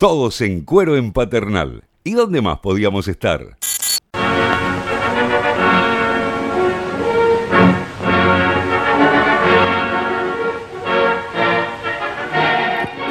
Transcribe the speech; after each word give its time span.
Todos 0.00 0.40
en 0.42 0.60
cuero 0.60 0.96
en 0.96 1.10
paternal. 1.12 1.82
¿Y 2.04 2.12
dónde 2.12 2.40
más 2.40 2.60
podíamos 2.60 3.08
estar? 3.08 3.58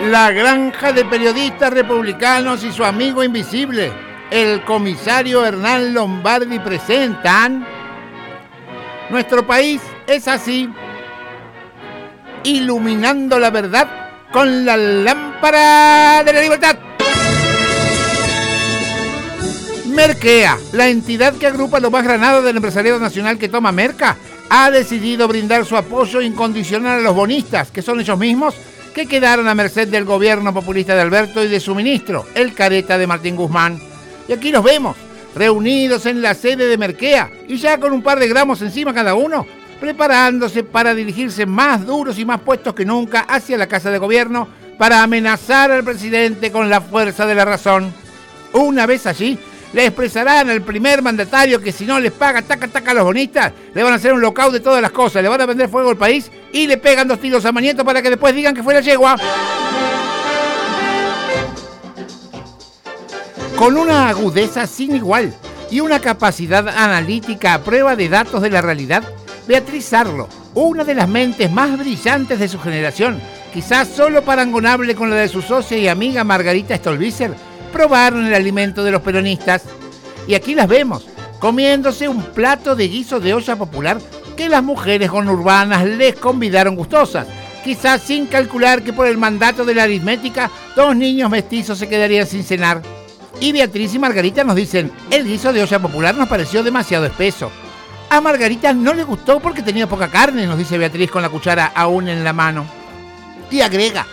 La 0.05 0.31
granja 0.31 0.93
de 0.93 1.03
periodistas 1.03 1.73
republicanos 1.73 2.63
y 2.63 2.71
su 2.71 2.85
amigo 2.85 3.21
invisible, 3.21 3.91
el 4.31 4.63
comisario 4.63 5.45
Hernán 5.45 5.93
Lombardi 5.93 6.57
presentan 6.59 7.67
Nuestro 9.09 9.45
país 9.45 9.81
es 10.07 10.29
así, 10.29 10.69
iluminando 12.45 13.39
la 13.39 13.49
verdad 13.49 13.89
con 14.31 14.65
la 14.65 14.77
lámpara 14.77 15.26
de 15.41 16.33
la 16.33 16.41
libertad. 16.41 16.77
Merkea, 19.85 20.57
la 20.73 20.89
entidad 20.89 21.33
que 21.35 21.47
agrupa 21.47 21.79
lo 21.79 21.91
más 21.91 22.03
granado 22.03 22.41
del 22.41 22.57
empresariado 22.57 22.99
nacional 22.99 23.37
que 23.37 23.47
toma 23.47 23.71
merca, 23.71 24.17
ha 24.49 24.71
decidido 24.71 25.27
brindar 25.27 25.65
su 25.65 25.77
apoyo 25.77 26.21
incondicional 26.21 26.99
a 26.99 27.01
los 27.01 27.15
bonistas, 27.15 27.71
que 27.71 27.81
son 27.81 27.99
ellos 27.99 28.17
mismos 28.17 28.55
que 28.93 29.05
quedaron 29.05 29.47
a 29.47 29.53
merced 29.53 29.87
del 29.87 30.05
gobierno 30.05 30.53
populista 30.53 30.95
de 30.95 31.01
Alberto 31.01 31.43
y 31.43 31.47
de 31.47 31.59
su 31.59 31.75
ministro, 31.75 32.25
el 32.33 32.53
careta 32.53 32.97
de 32.97 33.07
Martín 33.07 33.35
Guzmán. 33.35 33.79
Y 34.27 34.33
aquí 34.33 34.51
los 34.51 34.63
vemos, 34.63 34.97
reunidos 35.35 36.07
en 36.07 36.21
la 36.21 36.33
sede 36.33 36.67
de 36.67 36.77
Merquea 36.77 37.29
y 37.47 37.57
ya 37.57 37.79
con 37.79 37.93
un 37.93 38.01
par 38.01 38.19
de 38.19 38.27
gramos 38.27 38.61
encima 38.63 38.93
cada 38.93 39.13
uno, 39.13 39.45
preparándose 39.79 40.63
para 40.63 40.95
dirigirse 40.95 41.45
más 41.45 41.85
duros 41.85 42.17
y 42.17 42.25
más 42.25 42.41
puestos 42.41 42.73
que 42.73 42.85
nunca 42.85 43.21
hacia 43.21 43.57
la 43.57 43.67
Casa 43.67 43.91
de 43.91 43.99
Gobierno 43.99 44.56
para 44.77 45.03
amenazar 45.03 45.71
al 45.71 45.83
presidente 45.83 46.51
con 46.51 46.69
la 46.69 46.81
fuerza 46.81 47.25
de 47.25 47.35
la 47.35 47.45
razón. 47.45 47.93
Una 48.53 48.85
vez 48.85 49.05
allí, 49.07 49.37
le 49.73 49.85
expresarán 49.85 50.49
al 50.49 50.61
primer 50.61 51.01
mandatario 51.01 51.61
que 51.61 51.71
si 51.71 51.85
no 51.85 51.99
les 51.99 52.11
paga 52.11 52.41
taca 52.41 52.67
taca 52.67 52.91
a 52.91 52.93
los 52.93 53.03
bonistas, 53.03 53.51
le 53.73 53.83
van 53.83 53.93
a 53.93 53.97
hacer 53.97 54.13
un 54.13 54.21
lockout 54.21 54.53
de 54.53 54.59
todas 54.59 54.81
las 54.81 54.91
cosas, 54.91 55.21
le 55.21 55.29
van 55.29 55.41
a 55.41 55.45
vender 55.45 55.69
fuego 55.69 55.89
al 55.89 55.97
país 55.97 56.31
y 56.53 56.67
le 56.67 56.77
pegan 56.77 57.07
dos 57.07 57.19
tiros 57.19 57.45
a 57.45 57.51
Manieto 57.51 57.83
para 57.83 58.01
que 58.01 58.09
después 58.09 58.33
digan 58.33 58.55
que 58.55 58.63
fue 58.63 58.73
la 58.73 58.81
yegua. 58.81 59.17
Con 63.57 63.75
una 63.75 64.09
agudeza 64.09 64.67
sin 64.67 64.95
igual 64.95 65.33
y 65.71 65.79
una 65.79 65.99
capacidad 65.99 66.67
analítica 66.67 67.55
a 67.55 67.61
prueba 67.61 67.95
de 67.95 68.07
datos 68.07 68.41
de 68.41 68.51
la 68.51 68.61
realidad, 68.61 69.03
Beatriz 69.47 69.91
Arlo, 69.93 70.29
una 70.53 70.83
de 70.83 70.93
las 70.93 71.09
mentes 71.09 71.51
más 71.51 71.77
brillantes 71.77 72.39
de 72.39 72.47
su 72.47 72.59
generación, 72.59 73.19
quizás 73.53 73.87
solo 73.87 74.23
parangonable 74.23 74.95
con 74.95 75.09
la 75.09 75.15
de 75.17 75.27
su 75.27 75.41
socia 75.41 75.77
y 75.77 75.87
amiga 75.87 76.23
Margarita 76.23 76.75
Stolbizer, 76.75 77.33
probaron 77.71 78.25
el 78.25 78.33
alimento 78.33 78.83
de 78.83 78.91
los 78.91 79.01
peronistas. 79.01 79.63
Y 80.27 80.35
aquí 80.35 80.55
las 80.55 80.67
vemos, 80.67 81.07
comiéndose 81.39 82.07
un 82.07 82.21
plato 82.21 82.75
de 82.75 82.87
guiso 82.87 83.19
de 83.19 83.33
olla 83.33 83.55
popular 83.55 83.99
que 84.35 84.49
las 84.49 84.63
mujeres 84.63 85.09
conurbanas 85.09 85.85
les 85.85 86.15
convidaron 86.15 86.75
gustosas, 86.75 87.27
quizás 87.63 88.01
sin 88.01 88.27
calcular 88.27 88.83
que 88.83 88.93
por 88.93 89.07
el 89.07 89.17
mandato 89.17 89.65
de 89.65 89.75
la 89.75 89.83
aritmética 89.83 90.51
dos 90.75 90.95
niños 90.95 91.29
mestizos 91.29 91.79
se 91.79 91.89
quedarían 91.89 92.27
sin 92.27 92.43
cenar. 92.43 92.81
Y 93.39 93.51
Beatriz 93.51 93.93
y 93.93 93.99
Margarita 93.99 94.43
nos 94.43 94.55
dicen, 94.55 94.91
el 95.11 95.25
guiso 95.25 95.53
de 95.53 95.61
olla 95.61 95.79
popular 95.79 96.15
nos 96.15 96.27
pareció 96.27 96.63
demasiado 96.63 97.05
espeso. 97.05 97.51
A 98.09 98.21
Margarita 98.21 98.73
no 98.73 98.93
le 98.93 99.03
gustó 99.03 99.39
porque 99.39 99.61
tenía 99.61 99.87
poca 99.87 100.07
carne, 100.07 100.47
nos 100.47 100.57
dice 100.57 100.77
Beatriz 100.77 101.11
con 101.11 101.21
la 101.21 101.29
cuchara 101.29 101.71
aún 101.75 102.07
en 102.07 102.23
la 102.23 102.33
mano. 102.33 102.76
Y 103.51 103.61
agrega, 103.61 104.05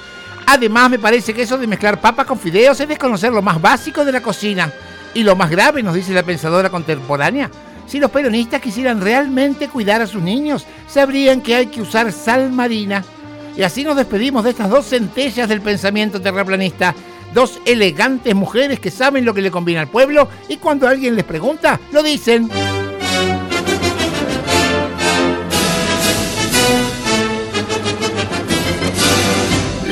Además, 0.47 0.91
me 0.91 0.99
parece 0.99 1.33
que 1.33 1.43
eso 1.43 1.57
de 1.59 1.67
mezclar 1.67 2.01
papa 2.01 2.25
con 2.25 2.39
fideos 2.39 2.79
es 2.79 2.89
desconocer 2.89 3.33
lo 3.33 3.43
más 3.43 3.61
básico 3.61 4.05
de 4.05 4.13
la 4.13 4.21
cocina. 4.21 4.73
Y 5.15 5.23
lo 5.23 5.37
más 5.37 5.51
grave, 5.51 5.83
nos 5.83 5.95
dice 5.95 6.13
la 6.13 6.23
pensadora 6.23 6.71
contemporánea, 6.71 7.51
si 7.87 7.99
los 7.99 8.11
peronistas 8.11 8.61
quisieran 8.61 9.01
realmente 9.01 9.69
cuidar 9.69 10.03
a 10.03 10.07
sus 10.07 10.23
niños, 10.23 10.67
sabrían 10.89 11.41
que 11.41 11.55
hay 11.55 11.67
que 11.67 11.83
usar 11.83 12.11
sal 12.13 12.51
marina. 12.51 13.05
Y 13.57 13.63
así 13.63 13.85
nos 13.85 13.97
despedimos 13.97 14.45
de 14.45 14.51
estas 14.51 14.69
dos 14.69 14.87
centellas 14.87 15.49
del 15.49 15.61
pensamiento 15.61 16.21
terraplanista, 16.21 16.95
dos 17.33 17.61
elegantes 17.65 18.35
mujeres 18.35 18.81
que 18.81 18.91
saben 18.91 19.25
lo 19.25 19.33
que 19.33 19.43
le 19.43 19.51
conviene 19.51 19.81
al 19.81 19.89
pueblo 19.89 20.29
y 20.49 20.57
cuando 20.57 20.89
alguien 20.89 21.15
les 21.15 21.25
pregunta, 21.25 21.79
lo 21.93 22.03
dicen. 22.03 22.51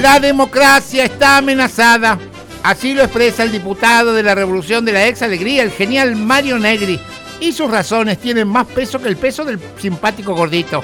La 0.02 0.18
democracia 0.18 1.04
está 1.04 1.36
amenazada. 1.36 2.18
Así 2.64 2.92
lo 2.92 3.04
expresa 3.04 3.44
el 3.44 3.52
diputado 3.52 4.12
de 4.12 4.24
la 4.24 4.34
Revolución 4.34 4.84
de 4.84 4.90
la 4.90 5.06
Ex 5.06 5.22
Alegría, 5.22 5.62
el 5.62 5.70
genial 5.70 6.16
Mario 6.16 6.58
Negri. 6.58 6.98
Y 7.38 7.52
sus 7.52 7.70
razones 7.70 8.18
tienen 8.18 8.48
más 8.48 8.66
peso 8.66 9.00
que 9.00 9.06
el 9.06 9.16
peso 9.16 9.44
del 9.44 9.60
simpático 9.78 10.34
gordito. 10.34 10.82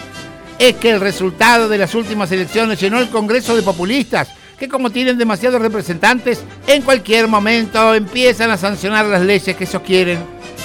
Es 0.57 0.77
que 0.77 0.91
el 0.91 1.01
resultado 1.01 1.69
de 1.69 1.79
las 1.79 1.97
últimas 1.97 2.31
elecciones 2.31 2.81
llenó 2.81 3.01
el 3.01 3.09
Congreso 3.09 3.57
de 3.57 3.63
populistas, 3.63 4.29
que 4.57 4.69
como 4.69 4.91
tienen 4.91 5.19
demasiados 5.19 5.61
representantes, 5.61 6.45
en 6.69 6.83
cualquier 6.83 7.27
momento 7.27 7.97
empiezan 7.97 8.53
a 8.53 8.57
sancionar 8.57 9.05
las 9.07 9.23
leyes 9.23 9.57
que 9.57 9.65
ellos 9.65 9.83
quieren. 9.85 10.21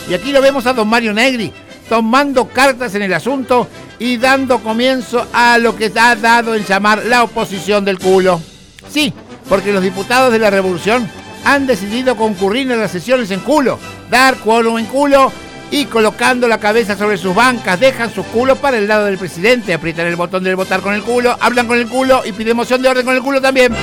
Y 0.08 0.14
aquí 0.14 0.32
lo 0.32 0.44
vemos 0.44 0.68
a 0.68 0.74
don 0.74 0.88
Mario 0.88 1.12
Negri, 1.12 1.52
tomando 1.90 2.48
cartas 2.48 2.94
en 2.94 3.02
el 3.02 3.16
asunto 3.16 3.68
y 4.04 4.18
dando 4.18 4.60
comienzo 4.60 5.26
a 5.32 5.58
lo 5.58 5.78
que 5.78 5.90
ha 5.96 6.18
dado 6.18 6.56
en 6.56 6.66
llamar 6.66 7.06
la 7.06 7.24
oposición 7.24 7.86
del 7.86 8.00
culo. 8.00 8.42
Sí, 8.90 9.14
porque 9.48 9.72
los 9.72 9.82
diputados 9.82 10.30
de 10.34 10.40
la 10.40 10.50
revolución 10.50 11.10
han 11.46 11.66
decidido 11.66 12.18
concurrir 12.18 12.70
en 12.70 12.82
las 12.82 12.92
sesiones 12.92 13.32
en 13.32 13.40
culo, 13.40 13.80
dar 14.10 14.36
culo 14.40 14.78
en 14.78 14.88
culo 14.88 15.32
y 15.72 15.86
colocando 15.86 16.50
la 16.50 16.58
cabeza 16.58 16.98
sobre 16.98 17.18
sus 17.18 17.34
bancas, 17.34 17.80
dejan 17.80 18.14
sus 18.14 18.26
culos 18.26 18.58
para 18.58 18.78
el 18.78 18.90
lado 18.90 19.06
del 19.06 19.18
presidente, 19.18 19.74
aprietan 19.74 20.08
el 20.08 20.18
botón 20.18 20.44
del 20.44 20.58
votar 20.58 20.82
con 20.82 20.94
el 20.94 21.02
culo, 21.02 21.38
hablan 21.40 21.66
con 21.66 21.80
el 21.80 21.88
culo 21.88 22.24
y 22.26 22.34
piden 22.34 22.58
moción 22.58 22.82
de 22.82 22.90
orden 22.90 23.06
con 23.06 23.16
el 23.16 23.22
culo 23.22 23.40
también. 23.40 23.74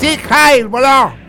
Sí, 0.00 0.16
Jair, 0.18 0.68
voló 0.68 1.27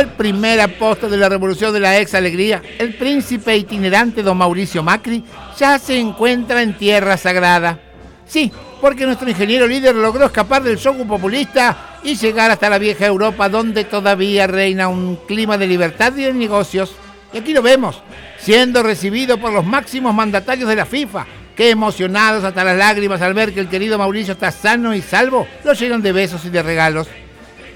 el 0.00 0.08
primer 0.08 0.60
apóstol 0.60 1.10
de 1.10 1.16
la 1.16 1.28
revolución 1.28 1.72
de 1.72 1.80
la 1.80 1.98
ex 1.98 2.14
alegría, 2.14 2.62
el 2.78 2.94
príncipe 2.94 3.56
itinerante 3.56 4.22
don 4.22 4.36
Mauricio 4.36 4.82
Macri, 4.82 5.24
ya 5.58 5.78
se 5.78 5.98
encuentra 5.98 6.62
en 6.62 6.76
tierra 6.76 7.16
sagrada. 7.16 7.80
Sí, 8.26 8.52
porque 8.80 9.06
nuestro 9.06 9.28
ingeniero 9.28 9.66
líder 9.66 9.94
logró 9.94 10.26
escapar 10.26 10.62
del 10.62 10.78
show 10.78 10.94
populista 11.06 11.98
y 12.02 12.14
llegar 12.14 12.50
hasta 12.50 12.68
la 12.68 12.78
vieja 12.78 13.06
Europa 13.06 13.48
donde 13.48 13.84
todavía 13.84 14.46
reina 14.46 14.88
un 14.88 15.16
clima 15.26 15.56
de 15.56 15.66
libertad 15.66 16.14
y 16.16 16.24
de 16.24 16.32
negocios. 16.32 16.94
Y 17.32 17.38
aquí 17.38 17.52
lo 17.52 17.62
vemos, 17.62 18.02
siendo 18.38 18.82
recibido 18.82 19.38
por 19.38 19.52
los 19.52 19.64
máximos 19.64 20.14
mandatarios 20.14 20.68
de 20.68 20.76
la 20.76 20.86
FIFA, 20.86 21.26
que 21.56 21.70
emocionados 21.70 22.44
hasta 22.44 22.64
las 22.64 22.76
lágrimas 22.76 23.22
al 23.22 23.34
ver 23.34 23.54
que 23.54 23.60
el 23.60 23.68
querido 23.68 23.98
Mauricio 23.98 24.34
está 24.34 24.50
sano 24.50 24.94
y 24.94 25.00
salvo, 25.00 25.46
lo 25.64 25.72
llenan 25.72 26.02
de 26.02 26.12
besos 26.12 26.44
y 26.44 26.50
de 26.50 26.62
regalos. 26.62 27.08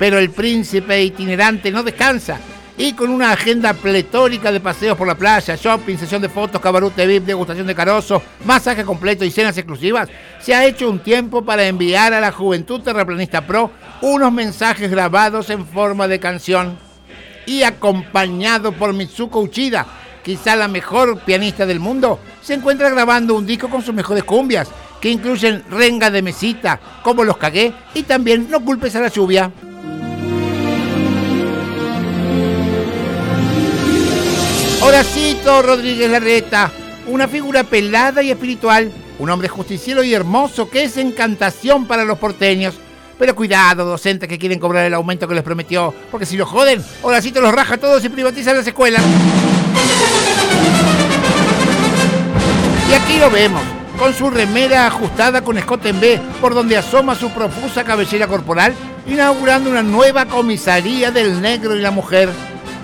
Pero 0.00 0.18
el 0.18 0.30
príncipe 0.30 1.02
itinerante 1.04 1.70
no 1.70 1.82
descansa 1.82 2.40
y 2.78 2.94
con 2.94 3.10
una 3.10 3.32
agenda 3.32 3.74
pletórica 3.74 4.50
de 4.50 4.58
paseos 4.58 4.96
por 4.96 5.06
la 5.06 5.14
playa, 5.14 5.56
shopping, 5.56 5.98
sesión 5.98 6.22
de 6.22 6.30
fotos, 6.30 6.58
cabarute 6.58 7.06
VIP, 7.06 7.26
degustación 7.26 7.66
de 7.66 7.74
carozo, 7.74 8.22
masaje 8.46 8.82
completo 8.82 9.26
y 9.26 9.30
cenas 9.30 9.58
exclusivas, 9.58 10.08
se 10.40 10.54
ha 10.54 10.64
hecho 10.64 10.88
un 10.88 11.00
tiempo 11.00 11.44
para 11.44 11.66
enviar 11.66 12.14
a 12.14 12.20
la 12.22 12.32
Juventud 12.32 12.80
Terraplanista 12.80 13.46
Pro 13.46 13.72
unos 14.00 14.32
mensajes 14.32 14.90
grabados 14.90 15.50
en 15.50 15.66
forma 15.66 16.08
de 16.08 16.18
canción 16.18 16.78
y 17.44 17.62
acompañado 17.62 18.72
por 18.72 18.94
Mitsuko 18.94 19.40
Uchida, 19.40 19.84
quizá 20.24 20.56
la 20.56 20.68
mejor 20.68 21.20
pianista 21.20 21.66
del 21.66 21.78
mundo, 21.78 22.20
se 22.40 22.54
encuentra 22.54 22.88
grabando 22.88 23.34
un 23.34 23.44
disco 23.44 23.68
con 23.68 23.82
sus 23.82 23.94
mejores 23.94 24.24
cumbias, 24.24 24.70
que 24.98 25.10
incluyen 25.10 25.62
renga 25.70 26.10
de 26.10 26.22
mesita, 26.22 26.80
como 27.02 27.22
los 27.22 27.36
cagué, 27.36 27.74
y 27.92 28.04
también 28.04 28.48
no 28.50 28.64
culpes 28.64 28.96
a 28.96 29.00
la 29.00 29.08
lluvia. 29.08 29.50
Horacito 35.00 35.62
Rodríguez 35.62 36.10
Larreta, 36.10 36.70
una 37.06 37.26
figura 37.26 37.64
pelada 37.64 38.22
y 38.22 38.30
espiritual, 38.30 38.92
un 39.18 39.30
hombre 39.30 39.48
justiciero 39.48 40.04
y 40.04 40.12
hermoso 40.12 40.68
que 40.68 40.84
es 40.84 40.98
encantación 40.98 41.86
para 41.86 42.04
los 42.04 42.18
porteños. 42.18 42.74
Pero 43.18 43.34
cuidado, 43.34 43.86
docentes 43.86 44.28
que 44.28 44.38
quieren 44.38 44.58
cobrar 44.58 44.84
el 44.84 44.92
aumento 44.92 45.26
que 45.26 45.34
les 45.34 45.42
prometió, 45.42 45.94
porque 46.10 46.26
si 46.26 46.36
lo 46.36 46.44
joden, 46.44 46.84
Horacito 47.00 47.40
los 47.40 47.54
raja 47.54 47.78
todos 47.78 48.04
y 48.04 48.10
privatiza 48.10 48.52
las 48.52 48.66
escuelas. 48.66 49.02
Y 52.90 52.92
aquí 52.92 53.18
lo 53.18 53.30
vemos, 53.30 53.62
con 53.98 54.12
su 54.12 54.28
remera 54.28 54.86
ajustada 54.86 55.42
con 55.42 55.56
escote 55.56 55.88
en 55.88 56.00
B, 56.00 56.20
por 56.42 56.52
donde 56.52 56.76
asoma 56.76 57.14
su 57.14 57.30
profusa 57.30 57.84
cabellera 57.84 58.26
corporal, 58.26 58.74
inaugurando 59.06 59.70
una 59.70 59.82
nueva 59.82 60.26
comisaría 60.26 61.10
del 61.10 61.40
negro 61.40 61.74
y 61.74 61.80
la 61.80 61.90
mujer 61.90 62.28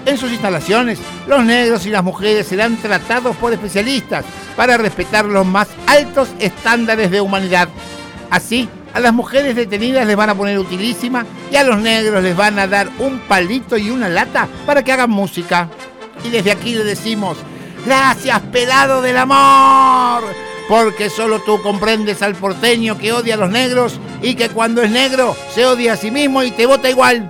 en 0.06 0.16
sus 0.16 0.30
instalaciones, 0.30 0.98
los 1.26 1.44
negros 1.44 1.84
y 1.84 1.90
las 1.90 2.02
mujeres 2.02 2.46
serán 2.46 2.76
tratados 2.76 3.36
por 3.36 3.52
especialistas 3.52 4.24
para 4.56 4.78
respetar 4.78 5.24
los 5.24 5.44
más 5.44 5.68
altos 5.86 6.28
estándares 6.38 7.10
de 7.10 7.20
humanidad. 7.20 7.68
Así, 8.30 8.68
A 8.94 9.00
las 9.00 9.12
mujeres 9.12 9.54
detenidas 9.54 10.06
les 10.06 10.16
van 10.16 10.30
a 10.30 10.34
poner 10.34 10.58
utilísima 10.58 11.26
y 11.52 11.56
a 11.56 11.64
los 11.64 11.78
negros 11.78 12.22
les 12.22 12.34
van 12.34 12.58
a 12.58 12.66
dar 12.66 12.88
un 12.98 13.18
palito 13.18 13.76
y 13.76 13.90
una 13.90 14.08
lata 14.08 14.48
para 14.64 14.82
que 14.82 14.90
hagan 14.90 15.10
música. 15.10 15.68
Y 16.24 16.30
desde 16.30 16.50
aquí 16.50 16.74
le 16.74 16.82
decimos, 16.82 17.36
gracias 17.84 18.40
pelado 18.50 19.02
del 19.02 19.18
amor, 19.18 20.24
porque 20.66 21.10
solo 21.10 21.40
tú 21.40 21.60
comprendes 21.60 22.22
al 22.22 22.36
porteño 22.36 22.96
que 22.96 23.12
odia 23.12 23.34
a 23.34 23.36
los 23.36 23.50
negros 23.50 24.00
y 24.22 24.34
que 24.34 24.48
cuando 24.48 24.82
es 24.82 24.90
negro 24.90 25.36
se 25.54 25.66
odia 25.66 25.92
a 25.92 25.96
sí 25.98 26.10
mismo 26.10 26.42
y 26.42 26.50
te 26.52 26.64
vota 26.64 26.88
igual. 26.88 27.28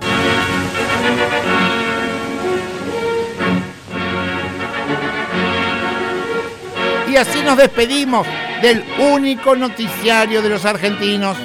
Y 7.07 7.15
así 7.15 7.41
nos 7.41 7.57
despedimos 7.57 8.27
del 8.61 8.83
único 8.99 9.55
noticiario 9.55 10.41
de 10.41 10.49
los 10.49 10.65
argentinos. 10.65 11.37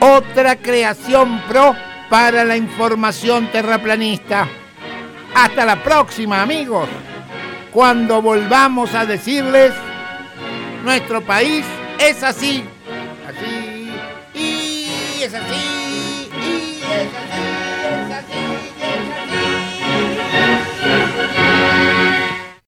Otra 0.00 0.56
creación 0.56 1.40
pro 1.48 1.74
para 2.08 2.44
la 2.44 2.56
información 2.56 3.50
terraplanista. 3.52 4.48
Hasta 5.34 5.64
la 5.64 5.82
próxima, 5.82 6.42
amigos. 6.42 6.88
Cuando 7.70 8.20
volvamos 8.20 8.94
a 8.94 9.06
decirles, 9.06 9.72
nuestro 10.84 11.20
país 11.22 11.64
es 11.98 12.22
así. 12.22 12.64
Así. 13.28 13.92
Y 14.34 15.22
es 15.22 15.34
así. 15.34 16.30